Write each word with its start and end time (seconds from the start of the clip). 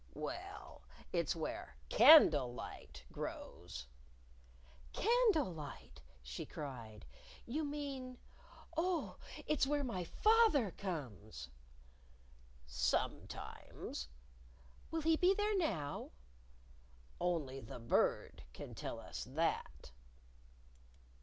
_""Well, 0.15 0.81
it's 1.13 1.35
where 1.35 1.77
candle 1.87 2.51
light 2.55 3.05
grows." 3.11 3.85
"Candle 4.93 5.53
light!" 5.53 6.01
she 6.23 6.43
cried. 6.43 7.05
"You 7.45 7.63
mean! 7.63 8.17
Oh, 8.75 9.19
it's 9.45 9.67
where 9.67 9.83
my 9.83 10.03
fath 10.05 10.55
er 10.55 10.71
comes!" 10.71 11.49
"Sometimes." 12.65 14.07
"Will 14.89 15.01
he 15.01 15.17
be 15.17 15.35
there 15.35 15.55
now?" 15.55 16.09
"Only 17.19 17.59
the 17.59 17.77
Bird 17.77 18.41
can 18.53 18.73
tell 18.73 18.99
us 18.99 19.25
that." 19.25 19.91